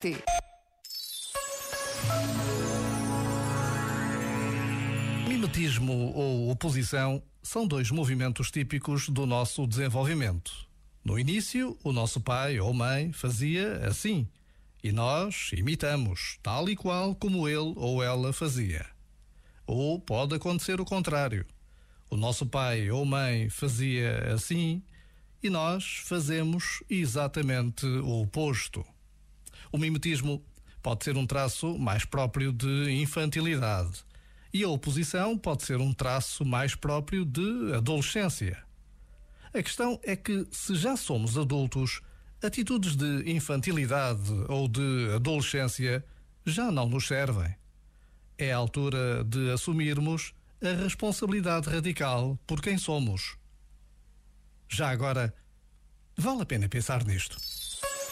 T. 0.00 0.16
Mimetismo 5.26 6.12
ou 6.14 6.50
oposição 6.50 7.20
são 7.42 7.66
dois 7.66 7.90
movimentos 7.90 8.52
típicos 8.52 9.08
do 9.08 9.26
nosso 9.26 9.66
desenvolvimento. 9.66 10.52
No 11.04 11.18
início, 11.18 11.76
o 11.82 11.92
nosso 11.92 12.20
pai 12.20 12.60
ou 12.60 12.72
mãe 12.72 13.12
fazia 13.12 13.84
assim, 13.88 14.28
e 14.84 14.92
nós 14.92 15.50
imitamos, 15.52 16.38
tal 16.44 16.68
e 16.68 16.76
qual 16.76 17.16
como 17.16 17.48
ele 17.48 17.74
ou 17.74 18.00
ela 18.00 18.32
fazia. 18.32 18.86
Ou 19.66 20.00
pode 20.00 20.32
acontecer 20.32 20.80
o 20.80 20.84
contrário. 20.84 21.44
O 22.08 22.16
nosso 22.16 22.46
pai 22.46 22.88
ou 22.88 23.04
mãe 23.04 23.50
fazia 23.50 24.32
assim 24.32 24.80
e 25.42 25.50
nós 25.50 26.02
fazemos 26.04 26.84
exatamente 26.88 27.84
o 27.84 28.22
oposto. 28.22 28.84
O 29.72 29.78
mimetismo 29.78 30.42
pode 30.82 31.04
ser 31.04 31.16
um 31.16 31.26
traço 31.26 31.78
mais 31.78 32.04
próprio 32.04 32.52
de 32.52 32.90
infantilidade 32.90 34.04
e 34.52 34.64
a 34.64 34.68
oposição 34.68 35.36
pode 35.36 35.64
ser 35.64 35.78
um 35.78 35.92
traço 35.92 36.44
mais 36.44 36.74
próprio 36.74 37.24
de 37.24 37.74
adolescência. 37.74 38.62
A 39.52 39.62
questão 39.62 40.00
é 40.02 40.16
que, 40.16 40.46
se 40.50 40.74
já 40.74 40.96
somos 40.96 41.36
adultos, 41.36 42.00
atitudes 42.42 42.96
de 42.96 43.30
infantilidade 43.30 44.30
ou 44.48 44.68
de 44.68 45.10
adolescência 45.14 46.04
já 46.46 46.70
não 46.70 46.88
nos 46.88 47.06
servem. 47.06 47.54
É 48.36 48.52
a 48.52 48.56
altura 48.56 49.24
de 49.24 49.50
assumirmos 49.50 50.32
a 50.62 50.82
responsabilidade 50.82 51.68
radical 51.68 52.38
por 52.46 52.60
quem 52.60 52.78
somos. 52.78 53.36
Já 54.68 54.90
agora, 54.90 55.34
vale 56.16 56.42
a 56.42 56.46
pena 56.46 56.68
pensar 56.68 57.04
nisto. 57.04 57.36